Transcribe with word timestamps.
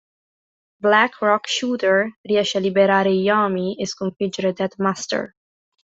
Black 0.79 1.19
Rock 1.21 1.45
Shooter 1.47 2.17
riesce 2.23 2.57
a 2.57 2.59
liberare 2.61 3.11
Yomi, 3.11 3.77
e 3.77 3.85
sconfiggere 3.85 4.51
Dead 4.51 4.73
Master. 4.77 5.35